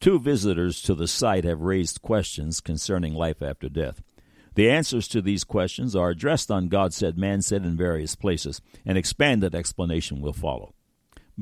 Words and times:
Two 0.00 0.18
visitors 0.18 0.80
to 0.82 0.94
the 0.94 1.06
site 1.06 1.44
have 1.44 1.60
raised 1.60 2.00
questions 2.00 2.60
concerning 2.60 3.12
life 3.12 3.42
after 3.42 3.68
death. 3.68 4.00
The 4.54 4.70
answers 4.70 5.06
to 5.08 5.20
these 5.20 5.44
questions 5.44 5.94
are 5.94 6.08
addressed 6.08 6.50
on 6.50 6.68
God 6.68 6.94
Said, 6.94 7.18
Man 7.18 7.42
Said 7.42 7.66
in 7.66 7.76
various 7.76 8.16
places. 8.16 8.62
An 8.86 8.96
expanded 8.96 9.54
explanation 9.54 10.22
will 10.22 10.32
follow. 10.32 10.72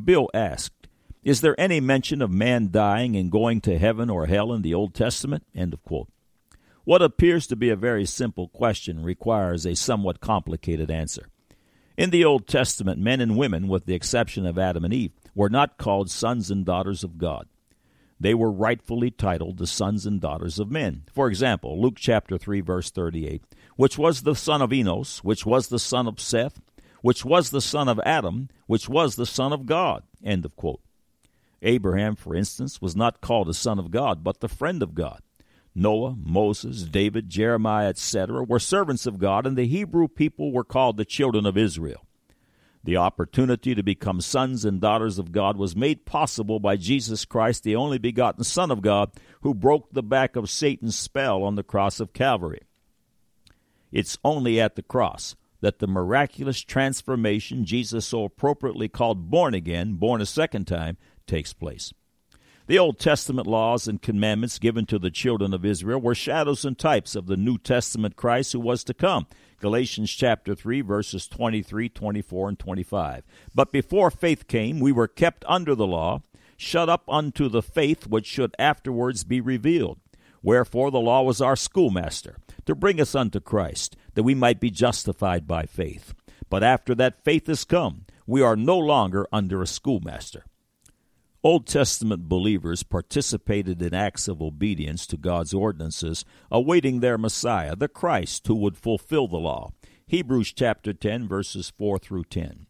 Bill 0.05 0.29
asked, 0.35 0.89
Is 1.23 1.41
there 1.41 1.59
any 1.59 1.79
mention 1.79 2.21
of 2.21 2.33
man 2.33 2.71
dying 2.73 3.15
and 3.15 3.31
going 3.31 3.61
to 3.61 3.79
heaven 3.79 4.11
or 4.11 4.27
hell 4.27 4.53
in 4.53 4.63
the 4.63 4.75
Old 4.75 4.93
Testament? 4.93 5.45
End 5.55 5.73
of 5.73 5.85
quote. 5.85 6.09
What 6.83 7.01
appears 7.01 7.47
to 7.49 7.57
be 7.57 7.71
a 7.71 7.77
very 7.77 8.07
simple 8.07 8.49
question 8.49 9.05
requires 9.05 9.67
a 9.67 9.77
somewhat 9.77 10.21
complicated 10.21 10.91
answer. 10.91 11.29
In 11.97 12.11
the 12.11 12.25
Old 12.25 12.49
Testament, 12.49 13.01
men 13.01 13.21
and 13.21 13.37
women, 13.37 13.69
with 13.69 13.87
the 13.87 13.95
exception 13.95 14.47
of 14.47 14.59
Adam 14.59 14.85
and 14.85 14.93
Eve, 14.93 15.13
were 15.33 15.51
not 15.51 15.79
called 15.79 16.11
sons 16.11 16.51
and 16.51 16.65
daughters 16.65 17.05
of 17.05 17.19
God 17.19 17.47
they 18.21 18.35
were 18.35 18.51
rightfully 18.51 19.11
titled 19.11 19.59
the 19.59 19.67
sons 19.67 20.07
and 20.07 20.21
daughters 20.21 20.59
of 20.59 20.71
men. 20.71 21.05
For 21.13 21.29
example, 21.29 21.81
Luke 21.81 21.97
chapter 21.99 22.37
3 22.39 22.61
verse 22.61 22.91
38, 22.91 23.43
which 23.77 23.97
was 23.97 24.23
the 24.23 24.35
son 24.35 24.61
of 24.63 24.73
Enos, 24.73 25.23
which 25.23 25.47
was 25.47 25.69
the 25.69 25.79
son 25.79 26.07
of 26.07 26.21
Seth, 26.21 26.61
which 27.03 27.25
was 27.25 27.51
the 27.51 27.61
son 27.61 27.89
of 27.89 28.01
Adam, 28.05 28.49
which 28.67 28.89
was 28.89 29.17
the 29.17 29.27
son 29.27 29.53
of 29.53 29.67
God. 29.67 30.03
End 30.25 30.45
of 30.45 30.57
quote. 30.57 30.81
Abraham, 31.63 32.15
for 32.15 32.35
instance, 32.35 32.81
was 32.81 32.97
not 32.97 33.21
called 33.21 33.49
a 33.49 33.55
son 33.55 33.79
of 33.79 33.91
God, 33.91 34.23
but 34.23 34.41
the 34.41 34.49
friend 34.49 34.83
of 34.83 34.95
God. 34.95 35.23
Noah, 35.75 36.17
Moses, 36.19 36.83
David, 36.83 37.29
Jeremiah, 37.29 37.89
etc., 37.89 38.43
were 38.43 38.59
servants 38.59 39.07
of 39.07 39.19
God, 39.19 39.47
and 39.47 39.57
the 39.57 39.67
Hebrew 39.67 40.09
people 40.09 40.53
were 40.53 40.65
called 40.65 40.97
the 40.97 41.05
children 41.05 41.47
of 41.47 41.57
Israel. 41.57 42.05
The 42.89 42.97
opportunity 42.97 43.75
to 43.75 43.83
become 43.83 44.23
sons 44.23 44.65
and 44.65 44.81
daughters 44.81 45.19
of 45.19 45.31
God 45.31 45.59
was 45.59 45.77
made 45.77 46.07
possible 46.07 46.59
by 46.59 46.77
Jesus 46.77 47.27
Christ, 47.27 47.63
the 47.63 47.77
only 47.77 47.99
begotten 47.99 48.45
Son 48.45 48.71
of 48.71 48.81
God, 48.81 49.11
who 49.43 49.53
broke 49.53 49.93
the 49.93 50.03
back 50.03 50.37
of 50.37 50.49
Satan's 50.49 50.99
spell 50.99 51.43
on 51.43 51.55
the 51.55 51.63
cross 51.63 52.01
of 52.01 52.15
Calvary. 52.15 52.63
It's 53.93 54.17
only 54.25 54.59
at 54.59 54.75
the 54.75 54.83
cross 54.83 55.37
that 55.61 55.81
the 55.81 55.87
miraculous 55.87 56.63
transformation 56.63 57.67
Jesus 57.67 58.07
so 58.07 58.25
appropriately 58.25 58.89
called 58.89 59.29
born 59.29 59.53
again, 59.53 59.97
born 59.97 60.23
a 60.23 60.27
second 60.27 60.67
time, 60.67 60.97
takes 61.27 61.53
place. 61.53 61.93
The 62.69 62.79
Old 62.79 62.99
Testament 62.99 63.47
laws 63.47 63.89
and 63.89 64.03
commandments 64.03 64.59
given 64.59 64.85
to 64.87 64.99
the 64.99 65.11
children 65.11 65.55
of 65.55 65.65
Israel 65.65 66.03
were 66.03 66.15
shadows 66.15 66.67
and 66.67 66.77
types 66.77 67.17
of 67.17 67.27
the 67.27 67.37
New 67.39 67.57
Testament 67.57 68.15
Christ 68.15 68.53
who 68.53 68.61
was 68.61 68.85
to 68.85 68.93
come. 68.93 69.27
Galatians 69.59 70.11
chapter 70.11 70.55
3 70.55 70.83
verses 70.83 71.27
23, 71.29 71.89
24 71.89 72.49
and 72.51 72.59
25. 72.59 73.23
But 73.55 73.73
before 73.73 74.11
faith 74.11 74.49
came, 74.49 74.81
we 74.81 74.93
were 74.93 75.09
kept 75.09 75.47
under 75.49 75.75
the 75.75 75.87
law, 75.87 76.21
shut 76.59 76.91
up 76.91 77.05
unto 77.09 77.49
the 77.49 77.63
faith 77.63 78.07
which 78.07 78.27
should 78.27 78.55
afterwards 78.59 79.25
be 79.25 79.41
revealed. 79.41 79.99
Wherefore 80.43 80.91
the 80.91 81.01
law 81.01 81.23
was 81.23 81.41
our 81.41 81.57
schoolmaster, 81.57 82.37
to 82.67 82.75
bring 82.75 83.01
us 83.01 83.15
unto 83.15 83.41
Christ, 83.41 83.97
that 84.13 84.25
we 84.25 84.35
might 84.35 84.61
be 84.61 84.71
justified 84.71 85.47
by 85.47 85.63
faith. 85.63 86.13
But 86.51 86.63
after 86.63 86.95
that 86.97 87.25
faith 87.25 87.49
is 87.49 87.65
come, 87.65 88.05
we 88.27 88.43
are 88.43 88.57
no 88.57 88.77
longer 88.77 89.27
under 89.33 89.63
a 89.63 89.67
schoolmaster. 89.67 90.45
Old 91.45 91.69
Testament 91.69 92.29
believers 92.29 92.83
participated 92.83 93.81
in 93.81 93.95
acts 93.95 94.27
of 94.27 94.43
obedience 94.43 95.07
to 95.07 95.17
God's 95.17 95.55
ordinances, 95.55 96.25
awaiting 96.51 96.99
their 96.99 97.17
Messiah, 97.17 97.77
the 97.77 97.87
Christ, 97.87 98.49
who 98.49 98.57
would 98.57 98.77
fulfill 98.77 99.29
the 99.29 99.37
law. 99.37 99.71
Hebrews 100.09 100.53
chapter 100.53 100.93
10, 100.93 101.29
verses 101.29 101.73
4 101.79 102.01
through 102.01 102.25
10. 102.25 102.67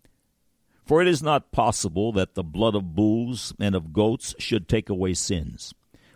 For 0.85 1.01
it 1.01 1.09
is 1.09 1.23
not 1.23 1.51
possible 1.51 2.13
that 2.13 2.35
the 2.35 2.43
blood 2.43 2.75
of 2.75 2.95
bulls 2.95 3.55
and 3.59 3.75
of 3.75 3.95
goats 3.95 4.35
should 4.39 4.69
take 4.69 4.91
away 4.91 5.15
sins. 5.15 5.73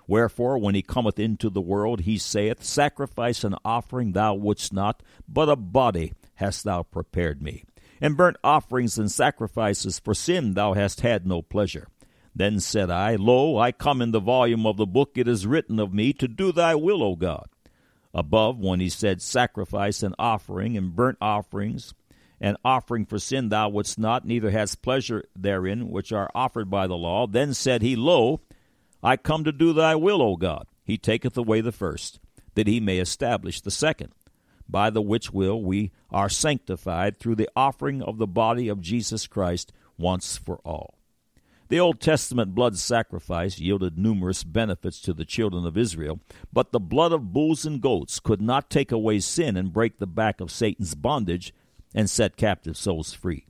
Wherefore, 0.06 0.58
when 0.58 0.74
he 0.74 0.82
cometh 0.82 1.18
into 1.18 1.48
the 1.48 1.62
world, 1.62 2.02
he 2.02 2.18
saith, 2.18 2.62
Sacrifice 2.62 3.44
and 3.44 3.54
offering 3.64 4.12
thou 4.12 4.34
wouldst 4.34 4.74
not, 4.74 5.02
but 5.26 5.48
a 5.48 5.56
body 5.56 6.12
hast 6.34 6.64
thou 6.64 6.82
prepared 6.82 7.40
me. 7.40 7.64
And 7.98 8.14
burnt 8.14 8.36
offerings 8.44 8.98
and 8.98 9.10
sacrifices 9.10 9.98
for 9.98 10.12
sin 10.12 10.52
thou 10.52 10.74
hast 10.74 11.00
had 11.00 11.26
no 11.26 11.40
pleasure. 11.40 11.88
Then 12.34 12.60
said 12.60 12.90
I, 12.90 13.16
Lo, 13.16 13.58
I 13.58 13.72
come 13.72 14.00
in 14.00 14.12
the 14.12 14.20
volume 14.20 14.66
of 14.66 14.76
the 14.76 14.86
book 14.86 15.12
it 15.16 15.28
is 15.28 15.46
written 15.46 15.78
of 15.78 15.92
me 15.92 16.12
to 16.14 16.26
do 16.26 16.50
thy 16.50 16.74
will, 16.74 17.02
O 17.02 17.14
God. 17.14 17.46
Above, 18.14 18.58
when 18.58 18.80
he 18.80 18.88
said, 18.88 19.20
Sacrifice 19.22 20.02
and 20.02 20.14
offering 20.18 20.76
and 20.76 20.94
burnt 20.94 21.18
offerings 21.20 21.94
and 22.40 22.56
offering 22.64 23.06
for 23.06 23.18
sin 23.18 23.48
thou 23.48 23.68
wouldst 23.68 23.98
not, 23.98 24.26
neither 24.26 24.50
hast 24.50 24.82
pleasure 24.82 25.24
therein, 25.36 25.90
which 25.90 26.12
are 26.12 26.30
offered 26.34 26.68
by 26.68 26.86
the 26.86 26.96
law. 26.96 27.26
Then 27.26 27.54
said 27.54 27.82
he, 27.82 27.96
Lo, 27.96 28.40
I 29.02 29.16
come 29.16 29.44
to 29.44 29.52
do 29.52 29.72
thy 29.72 29.94
will, 29.94 30.20
O 30.20 30.36
God. 30.36 30.66
He 30.84 30.98
taketh 30.98 31.36
away 31.36 31.60
the 31.60 31.72
first, 31.72 32.18
that 32.54 32.66
he 32.66 32.80
may 32.80 32.98
establish 32.98 33.60
the 33.60 33.70
second, 33.70 34.12
by 34.68 34.90
the 34.90 35.02
which 35.02 35.32
will 35.32 35.62
we 35.62 35.92
are 36.10 36.28
sanctified 36.28 37.18
through 37.18 37.36
the 37.36 37.50
offering 37.54 38.02
of 38.02 38.18
the 38.18 38.26
body 38.26 38.68
of 38.68 38.80
Jesus 38.80 39.26
Christ 39.26 39.72
once 39.96 40.36
for 40.36 40.56
all. 40.64 40.98
The 41.72 41.80
Old 41.80 42.00
Testament 42.00 42.54
blood 42.54 42.76
sacrifice 42.76 43.58
yielded 43.58 43.96
numerous 43.96 44.44
benefits 44.44 45.00
to 45.00 45.14
the 45.14 45.24
children 45.24 45.64
of 45.64 45.78
Israel, 45.78 46.20
but 46.52 46.70
the 46.70 46.78
blood 46.78 47.12
of 47.12 47.32
bulls 47.32 47.64
and 47.64 47.80
goats 47.80 48.20
could 48.20 48.42
not 48.42 48.68
take 48.68 48.92
away 48.92 49.20
sin 49.20 49.56
and 49.56 49.72
break 49.72 49.96
the 49.96 50.06
back 50.06 50.42
of 50.42 50.50
Satan's 50.50 50.94
bondage 50.94 51.54
and 51.94 52.10
set 52.10 52.36
captive 52.36 52.76
souls 52.76 53.14
free. 53.14 53.46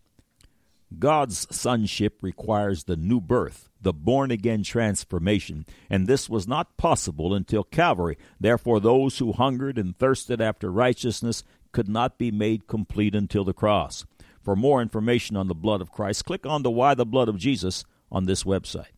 God's 1.01 1.49
sonship 1.51 2.23
requires 2.23 2.85
the 2.85 2.95
new 2.95 3.21
birth, 3.21 3.69
the 3.81 3.93
born 3.93 4.31
again 4.31 4.63
transformation, 4.63 5.67
and 5.91 6.07
this 6.07 6.31
was 6.31 6.47
not 6.47 6.77
possible 6.77 7.35
until 7.35 7.65
Calvary. 7.65 8.19
Therefore, 8.39 8.79
those 8.79 9.19
who 9.19 9.33
hungered 9.33 9.79
and 9.79 9.99
thirsted 9.99 10.41
after 10.41 10.71
righteousness 10.71 11.43
could 11.73 11.89
not 11.89 12.19
be 12.19 12.31
made 12.31 12.69
complete 12.69 13.17
until 13.17 13.43
the 13.43 13.53
cross. 13.53 14.05
For 14.45 14.55
more 14.55 14.81
information 14.81 15.37
on 15.37 15.49
the 15.49 15.57
blood 15.57 15.81
of 15.81 15.91
Christ, 15.91 16.25
click 16.25 16.47
on 16.47 16.63
the 16.63 16.71
Why 16.71 16.95
the 16.95 17.05
Blood 17.05 17.29
of 17.29 17.37
Jesus 17.37 17.85
on 18.13 18.27
this 18.27 18.45
website. 18.45 18.93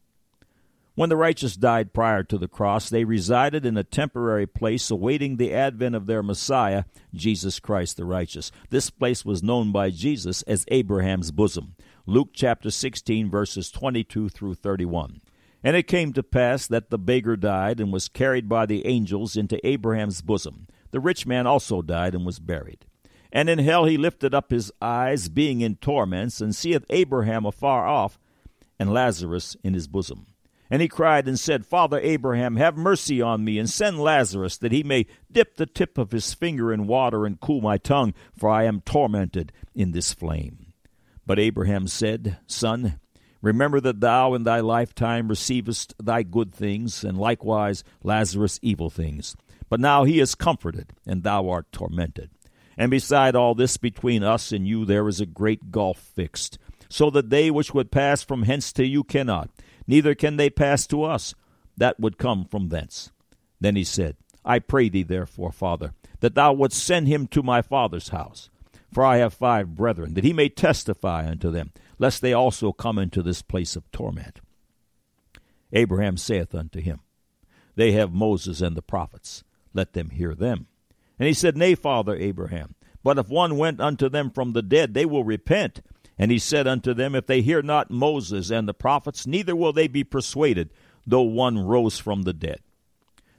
When 0.97 1.09
the 1.09 1.17
righteous 1.17 1.57
died 1.57 1.93
prior 1.93 2.23
to 2.25 2.39
the 2.39 2.47
cross, 2.47 2.89
they 2.89 3.05
resided 3.05 3.67
in 3.67 3.77
a 3.77 3.83
temporary 3.83 4.47
place 4.47 4.91
awaiting 4.91 5.37
the 5.37 5.53
advent 5.53 5.97
of 5.97 6.07
their 6.07 6.23
Messiah, 6.23 6.85
Jesus 7.13 7.59
Christ 7.59 7.97
the 7.97 8.05
righteous. 8.05 8.53
This 8.71 8.91
place 8.91 9.25
was 9.25 9.43
known 9.43 9.73
by 9.73 9.91
Jesus 9.91 10.43
as 10.43 10.65
Abraham's 10.69 11.33
bosom. 11.33 11.75
Luke 12.07 12.31
chapter 12.33 12.71
16, 12.71 13.29
verses 13.29 13.73
22 13.73 14.29
through 14.29 14.55
31. 14.55 15.21
And 15.65 15.75
it 15.75 15.89
came 15.89 16.13
to 16.13 16.23
pass 16.23 16.69
that 16.69 16.91
the 16.91 16.99
beggar 16.99 17.37
died 17.37 17.81
and 17.81 17.93
was 17.93 18.09
carried 18.09 18.49
by 18.49 18.67
the 18.67 18.87
angels 18.87 19.37
into 19.37 19.67
Abraham's 19.67 20.23
bosom. 20.23 20.69
The 20.93 21.01
rich 21.01 21.27
man 21.27 21.47
also 21.47 21.83
died 21.83 22.15
and 22.15 22.25
was 22.25 22.39
buried. 22.39 22.87
And 23.33 23.49
in 23.49 23.59
hell 23.59 23.87
he 23.87 23.97
lifted 23.97 24.33
up 24.33 24.51
his 24.53 24.71
eyes, 24.81 25.29
being 25.29 25.61
in 25.61 25.75
torments, 25.75 26.41
and 26.41 26.55
seeth 26.55 26.85
Abraham 26.89 27.45
afar 27.45 27.85
off 27.85 28.17
and 28.85 28.93
Lazarus 28.93 29.57
in 29.65 29.73
his 29.73 29.89
bosom. 29.89 30.27
And 30.69 30.83
he 30.83 30.89
cried 30.89 31.27
and 31.27 31.41
said, 31.41 31.65
Father 31.65 31.99
Abraham, 32.01 32.57
have 32.57 32.77
mercy 32.77 33.23
on 33.23 33.43
me, 33.43 33.59
and 33.59 33.69
send 33.69 33.99
Lazarus, 33.99 34.59
that 34.59 34.73
he 34.73 34.83
may 34.83 35.07
dip 35.33 35.57
the 35.57 35.65
tip 35.65 35.97
of 35.97 36.11
his 36.11 36.35
finger 36.35 36.71
in 36.71 36.87
water 36.87 37.25
and 37.25 37.41
cool 37.41 37.63
my 37.63 37.79
tongue, 37.79 38.13
for 38.37 38.51
I 38.51 38.65
am 38.65 38.83
tormented 38.83 39.53
in 39.75 39.93
this 39.93 40.13
flame. 40.13 40.75
But 41.25 41.39
Abraham 41.39 41.87
said, 41.87 42.37
Son, 42.47 43.01
remember 43.41 43.81
that 43.81 44.01
thou 44.01 44.35
in 44.35 44.45
thy 44.45 44.61
lifetime 44.61 45.29
receivest 45.29 45.95
thy 45.99 46.23
good 46.23 46.55
things, 46.55 47.05
and 47.05 47.17
likewise 47.17 47.85
Lazarus 48.03 48.61
evil 48.61 48.91
things. 48.91 49.35
But 49.71 49.81
now 49.81 50.05
he 50.05 50.21
is 50.21 50.35
comforted, 50.35 50.93
and 51.07 51.23
thou 51.23 51.49
art 51.49 51.73
tormented. 51.73 52.29
And 52.77 52.91
beside 52.91 53.35
all 53.35 53.55
this, 53.55 53.79
between 53.79 54.23
us 54.23 54.53
and 54.53 54.69
you 54.69 54.85
there 54.85 55.09
is 55.09 55.23
a 55.23 55.27
great 55.27 55.71
gulf 55.71 55.97
fixed 55.99 56.59
so 56.89 57.11
that 57.11 57.31
they 57.31 57.51
which 57.51 57.75
would 57.75 57.91
pass 57.91 58.23
from 58.23 58.43
hence 58.43 58.73
to 58.73 58.87
you 58.87 59.05
cannot, 59.05 59.51
neither 59.87 60.15
can 60.15 60.37
they 60.37 60.51
pass 60.51 60.87
to 60.87 61.03
us 61.03 61.35
that 61.77 61.99
would 61.99 62.19
come 62.19 62.45
from 62.45 62.69
thence. 62.69 63.11
Then 63.61 63.77
he 63.77 63.85
said, 63.85 64.17
I 64.45 64.59
pray 64.59 64.89
thee 64.89 65.03
therefore, 65.03 65.53
Father, 65.53 65.95
that 66.21 66.35
thou 66.35 66.53
wouldst 66.53 66.83
send 66.83 67.09
him 67.09 67.27
to 67.29 67.43
my 67.43 67.63
father's 67.63 68.11
house. 68.11 68.51
For 68.93 69.05
I 69.05 69.17
have 69.17 69.35
five 69.35 69.75
brethren, 69.75 70.15
that 70.15 70.25
he 70.25 70.33
may 70.33 70.49
testify 70.49 71.29
unto 71.29 71.51
them, 71.51 71.73
lest 71.99 72.23
they 72.23 72.33
also 72.33 72.73
come 72.73 72.99
into 72.99 73.23
this 73.23 73.43
place 73.43 73.75
of 73.75 73.91
torment. 73.91 74.41
Abraham 75.73 76.17
saith 76.17 76.55
unto 76.55 76.81
him, 76.81 77.01
They 77.75 77.93
have 77.93 78.13
Moses 78.13 78.61
and 78.61 78.77
the 78.77 78.83
prophets, 78.83 79.43
let 79.73 79.95
them 79.95 80.11
hear 80.11 80.35
them. 80.35 80.69
And 81.19 81.27
he 81.27 81.35
said, 81.35 81.57
Nay, 81.57 81.75
Father 81.75 82.15
Abraham, 82.15 82.77
but 83.03 83.19
if 83.19 83.29
one 83.29 83.57
went 83.59 83.81
unto 83.81 84.09
them 84.09 84.31
from 84.31 84.53
the 84.53 84.63
dead, 84.63 84.95
they 84.95 85.05
will 85.05 85.25
repent. 85.25 85.83
And 86.19 86.31
he 86.31 86.39
said 86.39 86.67
unto 86.67 86.95
them, 86.95 87.15
If 87.15 87.27
they 87.27 87.43
hear 87.43 87.63
not 87.63 87.91
Moses 87.91 88.51
and 88.51 88.69
the 88.69 88.75
prophets, 88.75 89.27
neither 89.27 89.57
will 89.57 89.73
they 89.73 89.89
be 89.89 90.05
persuaded, 90.05 90.71
though 91.07 91.23
one 91.23 91.59
rose 91.59 91.99
from 91.99 92.23
the 92.23 92.33
dead. 92.33 92.61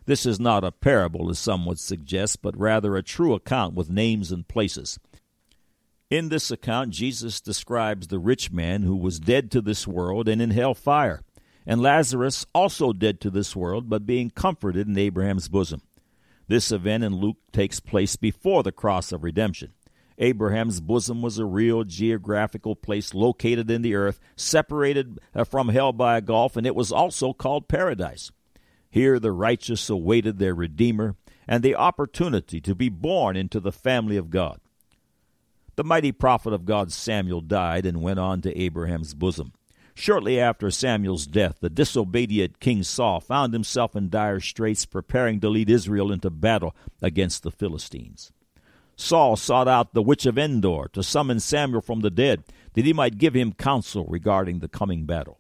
This 0.06 0.26
is 0.26 0.40
not 0.40 0.64
a 0.64 0.72
parable, 0.72 1.30
as 1.30 1.40
some 1.40 1.66
would 1.66 1.80
suggest, 1.80 2.42
but 2.42 2.58
rather 2.58 2.96
a 2.96 3.02
true 3.02 3.34
account 3.34 3.74
with 3.74 3.90
names 3.90 4.32
and 4.32 4.48
places. 4.48 5.00
In 6.12 6.30
this 6.30 6.52
account, 6.52 6.92
Jesus 6.92 7.42
describes 7.42 8.08
the 8.08 8.20
rich 8.20 8.52
man 8.52 8.84
who 8.84 8.96
was 8.96 9.20
dead 9.20 9.50
to 9.52 9.62
this 9.62 9.88
world 9.88 10.28
and 10.28 10.42
in 10.42 10.52
hell 10.52 10.76
fire. 10.76 11.22
and 11.66 11.82
Lazarus 11.82 12.46
also 12.54 12.94
dead 12.94 13.20
to 13.22 13.32
this 13.32 13.56
world, 13.56 13.90
but 13.90 14.06
being 14.06 14.30
comforted 14.30 14.88
in 14.88 14.98
Abraham's 14.98 15.50
bosom. 15.50 15.82
This 16.48 16.72
event 16.72 17.04
in 17.04 17.16
Luke 17.16 17.38
takes 17.52 17.80
place 17.80 18.16
before 18.16 18.62
the 18.62 18.72
cross 18.72 19.12
of 19.12 19.24
redemption. 19.24 19.74
Abraham's 20.18 20.80
bosom 20.80 21.22
was 21.22 21.38
a 21.38 21.46
real 21.46 21.84
geographical 21.84 22.76
place 22.76 23.14
located 23.14 23.70
in 23.70 23.82
the 23.82 23.96
earth, 23.96 24.20
separated 24.36 25.20
uh, 25.34 25.44
from 25.44 25.70
hell 25.70 25.92
by 25.92 26.18
a 26.18 26.22
gulf, 26.22 26.56
and 26.56 26.66
it 26.66 26.76
was 26.76 26.92
also 26.92 27.34
called 27.34 27.68
paradise. 27.68 28.32
Here 28.90 29.20
the 29.20 29.32
righteous 29.32 29.90
awaited 29.90 30.40
their 30.40 30.56
Redeemer 30.56 31.16
and 31.48 31.62
the 31.64 31.76
opportunity 31.76 32.62
to 32.62 32.74
be 32.74 32.90
born 32.90 33.36
into 33.36 33.60
the 33.60 33.72
family 33.72 34.18
of 34.18 34.30
God. 34.30 34.60
The 35.76 35.84
mighty 35.84 36.14
prophet 36.14 36.54
of 36.54 36.66
God 36.66 36.92
Samuel 36.94 37.42
died 37.42 37.86
and 37.86 38.02
went 38.02 38.20
on 38.20 38.42
to 38.42 38.58
Abraham's 38.58 39.14
bosom. 39.14 39.52
Shortly 39.94 40.40
after 40.40 40.72
Samuel's 40.72 41.28
death, 41.28 41.58
the 41.62 41.70
disobedient 41.70 42.60
King 42.60 42.84
Saul 42.84 43.20
found 43.20 43.54
himself 43.54 43.96
in 43.96 44.10
dire 44.10 44.40
straits 44.40 44.86
preparing 44.86 45.40
to 45.42 45.50
lead 45.50 45.70
Israel 45.70 46.12
into 46.12 46.30
battle 46.30 46.76
against 47.02 47.44
the 47.44 47.52
Philistines. 47.52 48.32
Saul 48.96 49.36
sought 49.36 49.68
out 49.68 49.94
the 49.94 50.02
witch 50.02 50.26
of 50.26 50.38
Endor 50.38 50.90
to 50.94 51.04
summon 51.04 51.40
Samuel 51.40 51.82
from 51.82 52.00
the 52.00 52.10
dead, 52.10 52.44
that 52.74 52.86
he 52.86 52.94
might 52.94 53.18
give 53.18 53.34
him 53.34 53.54
counsel 53.54 54.06
regarding 54.08 54.60
the 54.60 54.68
coming 54.68 55.06
battle. 55.06 55.40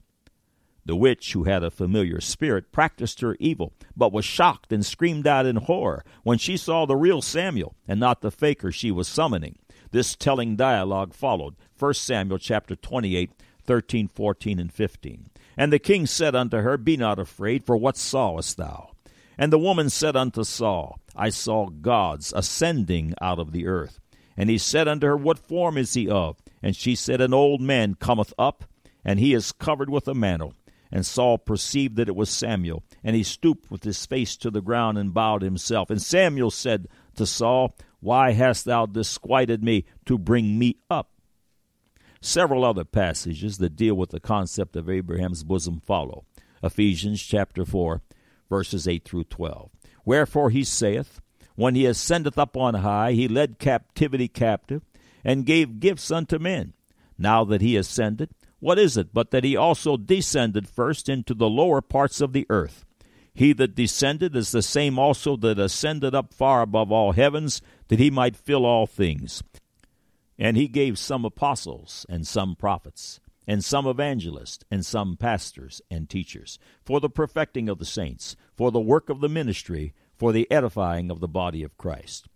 The 0.86 0.96
witch, 0.96 1.34
who 1.34 1.46
had 1.46 1.63
a 1.63 1.72
familiar 1.72 2.22
spirit, 2.22 2.72
practiced 2.72 3.22
her 3.22 3.36
evil, 3.40 3.74
but 3.98 4.13
was 4.13 4.24
shocked 4.24 4.72
and 4.72 4.86
screamed 4.86 5.25
out 5.25 5.48
in 5.48 5.56
horror 5.56 6.04
when 6.24 6.38
she 6.38 6.57
saw 6.57 6.86
the 6.86 6.96
real 6.96 7.22
Samuel 7.22 7.75
and 7.88 8.00
not 8.00 8.22
the 8.22 8.30
faker 8.30 8.72
she 8.72 8.92
was 8.92 9.07
summoning. 9.07 9.58
This 9.92 10.16
telling 10.16 10.56
dialogue 10.56 11.13
followed 11.13 11.56
1 11.80 11.94
Samuel 11.96 12.38
chapter 12.38 12.75
28, 12.75 13.31
13, 13.63 14.08
14, 14.08 14.60
and 14.60 14.72
15. 14.72 15.30
And 15.58 15.74
the 15.74 15.80
king 15.80 16.06
said 16.06 16.36
unto 16.36 16.58
her, 16.58 16.78
Be 16.78 16.98
not 16.98 17.18
afraid, 17.18 17.63
for 17.63 17.78
what 17.78 17.98
sawest 17.98 18.58
thou? 18.58 18.92
And 19.38 19.52
the 19.52 19.60
woman 19.60 19.90
said 19.90 20.16
unto 20.16 20.44
Saul, 20.44 21.00
I 21.16 21.30
saw 21.30 21.70
gods 21.70 22.34
ascending 22.36 23.14
out 23.22 23.40
of 23.40 23.52
the 23.52 23.68
earth. 23.68 24.00
And 24.38 24.50
he 24.50 24.58
said 24.58 24.88
unto 24.88 25.08
her, 25.08 25.18
What 25.18 25.40
form 25.40 25.78
is 25.78 25.94
he 25.94 26.10
of? 26.10 26.38
And 26.62 26.76
she 26.76 26.96
said, 26.96 27.22
An 27.22 27.34
old 27.34 27.62
man 27.62 27.96
cometh 27.96 28.34
up, 28.38 28.66
and 29.04 29.20
he 29.20 29.34
is 29.34 29.52
covered 29.52 29.90
with 29.90 30.08
a 30.08 30.14
mantle. 30.14 30.54
And 30.92 31.06
Saul 31.06 31.38
perceived 31.38 31.96
that 31.98 32.10
it 32.10 32.16
was 32.16 32.30
Samuel, 32.30 32.84
and 33.04 33.16
he 33.16 33.24
stooped 33.24 33.70
with 33.72 33.84
his 33.84 34.06
face 34.06 34.38
to 34.38 34.52
the 34.52 34.62
ground 34.62 34.98
and 34.98 35.14
bowed 35.14 35.42
himself. 35.42 35.90
And 35.90 36.02
Samuel 36.02 36.52
said 36.52 36.88
to 37.16 37.26
Saul, 37.26 37.76
Why 38.00 38.32
hast 38.32 38.66
thou 38.66 38.86
disquieted 38.86 39.64
me 39.64 39.86
to 40.06 40.18
bring 40.18 40.58
me 40.58 40.78
up? 40.90 41.12
Several 42.22 42.64
other 42.64 42.86
passages 42.86 43.58
that 43.60 43.76
deal 43.76 43.96
with 43.96 44.12
the 44.12 44.20
concept 44.20 44.76
of 44.76 44.90
Abraham's 44.90 45.44
bosom 45.44 45.80
follow. 45.80 46.26
Ephesians 46.64 47.22
chapter 47.22 47.66
4, 47.66 48.02
verses 48.50 48.88
8 48.88 49.04
through 49.04 49.26
12. 49.26 49.72
Wherefore 50.06 50.50
he 50.50 50.64
saith, 50.64 51.22
When 51.56 51.76
he 51.76 51.86
ascendeth 51.86 52.38
up 52.38 52.56
on 52.56 52.76
high, 52.76 53.14
he 53.14 53.28
led 53.28 53.60
captivity 53.60 54.28
captive, 54.28 54.84
and 55.24 55.46
gave 55.46 55.80
gifts 55.80 56.12
unto 56.12 56.38
men. 56.38 56.74
Now 57.18 57.44
that 57.46 57.62
he 57.62 57.76
ascended, 57.76 58.30
what 58.60 58.80
is 58.80 58.98
it 58.98 59.14
but 59.14 59.32
that 59.32 59.44
he 59.44 59.56
also 59.56 59.98
descended 59.98 60.68
first 60.68 61.10
into 61.10 61.34
the 61.34 61.50
lower 61.50 61.82
parts 61.82 62.22
of 62.22 62.34
the 62.34 62.46
earth? 62.50 62.86
He 63.34 63.52
that 63.54 63.76
descended 63.76 64.36
is 64.36 64.52
the 64.52 64.62
same 64.62 64.98
also 64.98 65.36
that 65.38 65.60
ascended 65.60 66.16
up 66.16 66.34
far 66.34 66.62
above 66.62 66.92
all 66.92 67.12
heavens, 67.12 67.62
that 67.90 68.00
he 68.00 68.10
might 68.10 68.38
fill 68.38 68.66
all 68.66 68.88
things. 68.88 69.44
And 70.40 70.56
he 70.56 70.68
gave 70.68 70.98
some 70.98 71.26
apostles, 71.26 72.06
and 72.08 72.26
some 72.26 72.56
prophets, 72.56 73.20
and 73.48 73.64
some 73.64 73.88
evangelists, 73.88 74.66
and 74.72 74.86
some 74.86 75.18
pastors 75.18 75.82
and 75.90 76.10
teachers, 76.10 76.58
for 76.84 77.00
the 77.00 77.10
perfecting 77.10 77.70
of 77.70 77.80
the 77.80 77.86
saints, 77.86 78.36
for 78.56 78.72
the 78.72 78.80
work 78.80 79.10
of 79.10 79.22
the 79.22 79.30
ministry, 79.30 79.94
for 80.18 80.32
the 80.32 80.50
edifying 80.52 81.12
of 81.12 81.20
the 81.20 81.28
body 81.28 81.64
of 81.64 81.78
Christ. 81.78 82.28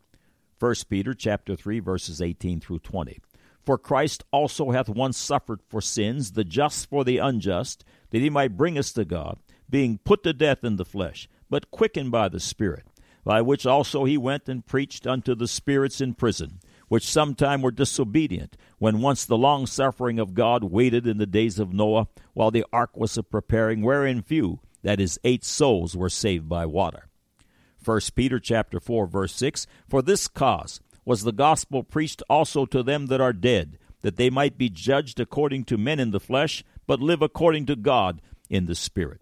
1 0.60 0.76
Peter 0.90 1.14
chapter 1.14 1.56
3 1.56 1.80
verses 1.80 2.22
18 2.22 2.60
through 2.60 2.80
20. 2.80 3.20
For 3.66 3.78
Christ 3.78 4.24
also 4.32 4.72
hath 4.72 4.90
once 4.90 5.18
suffered 5.18 5.62
for 5.68 5.82
sins, 5.82 6.32
the 6.32 6.44
just 6.44 6.90
for 6.90 7.04
the 7.04 7.18
unjust, 7.18 7.86
that 8.10 8.20
he 8.20 8.30
might 8.30 8.58
bring 8.58 8.78
us 8.78 8.92
to 8.94 9.06
God, 9.06 9.38
being 9.70 10.00
put 10.00 10.24
to 10.24 10.34
death 10.34 10.64
in 10.64 10.76
the 10.76 10.86
flesh, 10.86 11.30
but 11.50 11.72
quickened 11.72 12.12
by 12.12 12.30
the 12.30 12.40
Spirit, 12.40 12.86
by 13.24 13.42
which 13.42 13.66
also 13.66 14.06
he 14.06 14.18
went 14.18 14.50
and 14.50 14.66
preached 14.66 15.06
unto 15.06 15.36
the 15.36 15.48
spirits 15.48 16.02
in 16.02 16.14
prison, 16.14 16.60
which 16.90 17.10
sometime 17.10 17.62
were 17.62 17.72
disobedient, 17.72 18.58
when 18.78 19.02
once 19.02 19.24
the 19.24 19.38
long 19.38 19.66
suffering 19.66 20.20
of 20.20 20.34
God 20.34 20.64
waited 20.66 21.08
in 21.08 21.18
the 21.18 21.26
days 21.26 21.58
of 21.58 21.74
Noah, 21.74 22.08
while 22.34 22.52
the 22.52 22.66
ark 22.74 22.98
was 22.98 23.18
a 23.18 23.24
preparing, 23.24 23.82
wherein 23.82 24.22
few, 24.22 24.60
that 24.84 25.00
is, 25.00 25.20
eight 25.24 25.46
souls, 25.46 25.96
were 25.96 26.10
saved 26.10 26.50
by 26.50 26.66
water. 26.66 27.10
1 27.84 28.02
Peter 28.16 28.40
chapter 28.40 28.80
4 28.80 29.08
verse 29.08 29.34
6 29.34 29.66
For 29.88 30.02
this 30.02 30.28
cause 30.28 30.82
was 31.06 31.24
the 31.24 31.32
gospel 31.32 31.84
preached 31.84 32.22
also 32.30 32.66
to 32.66 32.84
them 32.84 33.08
that 33.08 33.22
are 33.22 33.34
dead 33.34 33.78
that 34.02 34.18
they 34.18 34.30
might 34.30 34.58
be 34.58 34.70
judged 34.70 35.20
according 35.20 35.66
to 35.66 35.78
men 35.78 36.00
in 36.00 36.12
the 36.12 36.20
flesh 36.20 36.64
but 36.88 37.00
live 37.00 37.22
according 37.22 37.66
to 37.68 37.76
God 37.76 38.22
in 38.50 38.66
the 38.66 38.76
spirit 38.76 39.22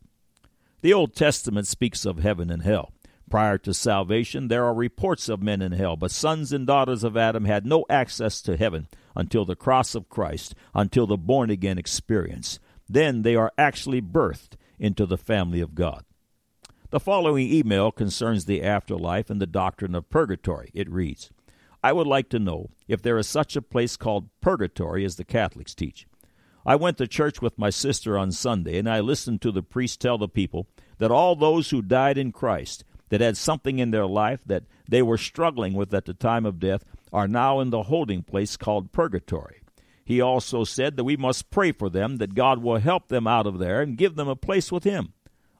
The 0.81 0.93
Old 0.93 1.15
Testament 1.15 1.67
speaks 1.67 2.05
of 2.05 2.19
heaven 2.19 2.49
and 2.49 2.63
hell 2.63 2.93
Prior 3.29 3.57
to 3.59 3.73
salvation, 3.73 4.47
there 4.47 4.63
are 4.63 4.73
reports 4.73 5.27
of 5.27 5.43
men 5.43 5.61
in 5.61 5.73
hell, 5.73 5.97
but 5.97 6.11
sons 6.11 6.53
and 6.53 6.65
daughters 6.65 7.03
of 7.03 7.17
Adam 7.17 7.45
had 7.45 7.65
no 7.65 7.85
access 7.89 8.41
to 8.41 8.55
heaven 8.55 8.87
until 9.15 9.43
the 9.43 9.55
cross 9.55 9.95
of 9.95 10.07
Christ, 10.07 10.55
until 10.73 11.05
the 11.05 11.17
born 11.17 11.49
again 11.49 11.77
experience. 11.77 12.59
Then 12.87 13.23
they 13.23 13.35
are 13.35 13.51
actually 13.57 14.01
birthed 14.01 14.53
into 14.79 15.05
the 15.05 15.17
family 15.17 15.59
of 15.59 15.75
God. 15.75 16.05
The 16.89 17.01
following 17.01 17.51
email 17.51 17.91
concerns 17.91 18.45
the 18.45 18.63
afterlife 18.63 19.29
and 19.29 19.41
the 19.41 19.45
doctrine 19.45 19.93
of 19.93 20.09
purgatory. 20.09 20.71
It 20.73 20.89
reads 20.89 21.29
I 21.83 21.91
would 21.91 22.07
like 22.07 22.29
to 22.29 22.39
know 22.39 22.69
if 22.87 23.01
there 23.01 23.17
is 23.17 23.27
such 23.27 23.57
a 23.57 23.61
place 23.61 23.97
called 23.97 24.29
purgatory 24.39 25.03
as 25.03 25.17
the 25.17 25.25
Catholics 25.25 25.75
teach. 25.75 26.07
I 26.65 26.75
went 26.75 26.97
to 26.97 27.07
church 27.07 27.41
with 27.41 27.57
my 27.57 27.69
sister 27.69 28.17
on 28.17 28.31
Sunday, 28.31 28.77
and 28.77 28.89
I 28.89 29.01
listened 29.01 29.41
to 29.41 29.51
the 29.51 29.63
priest 29.63 29.99
tell 29.99 30.17
the 30.17 30.29
people 30.29 30.67
that 30.97 31.11
all 31.11 31.35
those 31.35 31.69
who 31.69 31.81
died 31.81 32.17
in 32.17 32.31
Christ, 32.31 32.83
that 33.09 33.21
had 33.21 33.37
something 33.37 33.79
in 33.79 33.91
their 33.91 34.05
life 34.05 34.41
that 34.45 34.63
they 34.87 35.01
were 35.01 35.17
struggling 35.17 35.73
with 35.73 35.93
at 35.93 36.05
the 36.05 36.13
time 36.13 36.45
of 36.45 36.59
death, 36.59 36.83
are 37.13 37.27
now 37.27 37.59
in 37.59 37.69
the 37.69 37.83
holding 37.83 38.23
place 38.23 38.57
called 38.57 38.91
purgatory. 38.91 39.61
He 40.03 40.21
also 40.21 40.63
said 40.63 40.95
that 40.95 41.03
we 41.03 41.17
must 41.17 41.49
pray 41.49 41.71
for 41.71 41.89
them, 41.89 42.17
that 42.17 42.35
God 42.35 42.61
will 42.61 42.77
help 42.77 43.09
them 43.09 43.27
out 43.27 43.45
of 43.45 43.59
there 43.59 43.81
and 43.81 43.97
give 43.97 44.15
them 44.15 44.27
a 44.27 44.35
place 44.35 44.71
with 44.71 44.83
Him. 44.83 45.13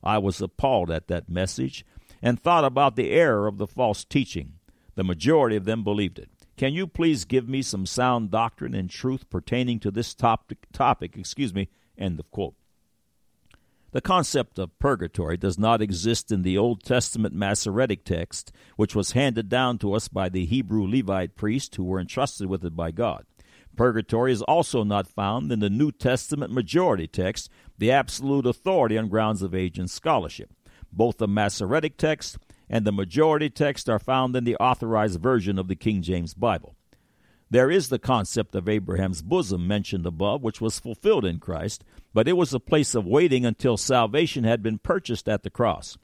I 0.03 0.17
was 0.19 0.41
appalled 0.41 0.89
at 0.89 1.07
that 1.07 1.29
message 1.29 1.85
and 2.21 2.39
thought 2.39 2.63
about 2.63 2.95
the 2.95 3.11
error 3.11 3.47
of 3.47 3.57
the 3.57 3.67
false 3.67 4.05
teaching. 4.05 4.53
The 4.95 5.03
majority 5.03 5.55
of 5.55 5.65
them 5.65 5.83
believed 5.83 6.17
it. 6.17 6.29
Can 6.55 6.73
you 6.73 6.87
please 6.87 7.25
give 7.25 7.47
me 7.47 7.61
some 7.61 7.85
sound 7.85 8.31
doctrine 8.31 8.73
and 8.73 8.89
truth 8.89 9.29
pertaining 9.29 9.79
to 9.81 9.91
this 9.91 10.15
topic? 10.15 10.65
topic 10.71 11.15
excuse 11.17 11.53
me. 11.53 11.69
End 11.97 12.19
of 12.19 12.31
quote. 12.31 12.55
The 13.91 14.01
concept 14.01 14.59
of 14.59 14.77
purgatory 14.79 15.37
does 15.37 15.57
not 15.57 15.81
exist 15.81 16.31
in 16.31 16.41
the 16.41 16.57
Old 16.57 16.83
Testament 16.83 17.33
Masoretic 17.33 18.03
text, 18.03 18.51
which 18.75 18.93
was 18.93 19.13
handed 19.13 19.47
down 19.47 19.77
to 19.79 19.93
us 19.93 20.09
by 20.09 20.27
the 20.27 20.45
Hebrew 20.45 20.85
Levite 20.85 21.35
priests 21.35 21.77
who 21.77 21.85
were 21.85 21.99
entrusted 21.99 22.47
with 22.47 22.65
it 22.65 22.75
by 22.75 22.91
God. 22.91 23.25
Purgatory 23.77 24.33
is 24.33 24.41
also 24.41 24.83
not 24.83 25.07
found 25.07 25.51
in 25.51 25.59
the 25.59 25.69
New 25.69 25.91
Testament 25.91 26.51
majority 26.51 27.07
text, 27.07 27.49
the 27.77 27.91
absolute 27.91 28.45
authority 28.45 28.97
on 28.97 29.07
grounds 29.07 29.41
of 29.41 29.55
age 29.55 29.79
and 29.79 29.89
scholarship. 29.89 30.51
Both 30.91 31.17
the 31.17 31.27
Masoretic 31.27 31.97
text 31.97 32.37
and 32.69 32.85
the 32.85 32.91
majority 32.91 33.49
text 33.49 33.87
are 33.87 33.99
found 33.99 34.35
in 34.35 34.43
the 34.43 34.57
authorized 34.57 35.21
version 35.21 35.57
of 35.57 35.67
the 35.67 35.75
King 35.75 36.01
James 36.01 36.33
Bible. 36.33 36.76
There 37.49 37.71
is 37.71 37.87
the 37.87 37.99
concept 37.99 38.55
of 38.55 38.67
Abraham's 38.67 39.21
bosom 39.21 39.67
mentioned 39.67 40.05
above, 40.05 40.41
which 40.41 40.59
was 40.59 40.79
fulfilled 40.79 41.23
in 41.23 41.39
Christ, 41.39 41.85
but 42.13 42.27
it 42.27 42.33
was 42.33 42.53
a 42.53 42.59
place 42.59 42.93
of 42.93 43.05
waiting 43.05 43.45
until 43.45 43.77
salvation 43.77 44.43
had 44.43 44.61
been 44.61 44.79
purchased 44.79 45.29
at 45.29 45.43
the 45.43 45.49
cross. 45.49 45.97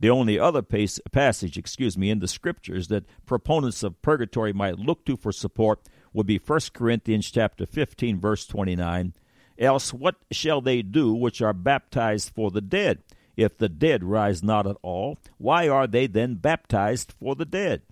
The 0.00 0.10
only 0.10 0.38
other 0.38 0.62
pace, 0.62 1.00
passage, 1.12 1.56
excuse 1.56 1.96
me, 1.96 2.10
in 2.10 2.18
the 2.18 2.28
scriptures 2.28 2.88
that 2.88 3.04
proponents 3.26 3.82
of 3.82 4.00
purgatory 4.02 4.52
might 4.52 4.78
look 4.78 5.04
to 5.06 5.16
for 5.16 5.32
support 5.32 5.80
would 6.12 6.26
be 6.26 6.38
1 6.38 6.60
Corinthians 6.72 7.30
chapter 7.30 7.66
15 7.66 8.20
verse 8.20 8.46
29. 8.46 9.14
Else 9.58 9.92
what 9.92 10.16
shall 10.30 10.60
they 10.60 10.82
do 10.82 11.12
which 11.12 11.42
are 11.42 11.52
baptized 11.52 12.32
for 12.34 12.50
the 12.50 12.60
dead? 12.60 13.02
If 13.36 13.58
the 13.58 13.68
dead 13.68 14.02
rise 14.02 14.42
not 14.42 14.66
at 14.66 14.76
all, 14.82 15.18
why 15.36 15.68
are 15.68 15.86
they 15.86 16.06
then 16.08 16.34
baptized 16.34 17.12
for 17.12 17.36
the 17.36 17.44
dead? 17.44 17.82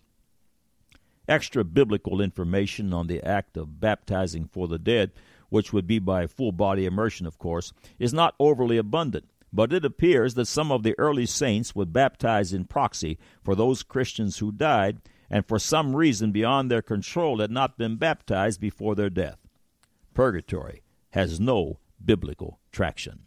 Extra 1.29 1.65
biblical 1.65 2.21
information 2.21 2.93
on 2.93 3.07
the 3.07 3.23
act 3.23 3.57
of 3.57 3.81
baptizing 3.81 4.47
for 4.47 4.69
the 4.69 4.79
dead, 4.79 5.13
which 5.49 5.73
would 5.73 5.87
be 5.87 5.99
by 5.99 6.27
full 6.27 6.53
body 6.53 6.87
immersion, 6.87 7.27
of 7.27 7.39
course, 7.39 7.73
is 7.99 8.15
not 8.15 8.35
overly 8.39 8.77
abundant, 8.77 9.29
but 9.53 9.73
it 9.73 9.85
appears 9.85 10.35
that 10.35 10.47
some 10.47 10.71
of 10.71 10.83
the 10.83 10.95
early 10.99 11.27
saints 11.27 11.75
would 11.75 11.93
baptize 11.93 12.53
in 12.53 12.65
proxy 12.65 13.19
for 13.43 13.55
those 13.55 13.83
Christians 13.83 14.39
who 14.39 14.53
died 14.53 15.01
and 15.29 15.45
for 15.47 15.59
some 15.59 15.97
reason 15.97 16.31
beyond 16.33 16.71
their 16.71 16.83
control 16.83 17.41
had 17.41 17.51
not 17.51 17.79
been 17.79 17.97
baptized 17.97 18.61
before 18.61 18.95
their 18.95 19.11
death. 19.11 19.39
Purgatory 20.15 20.83
has 21.11 21.41
no 21.41 21.81
biblical 22.05 22.61
traction. 22.71 23.26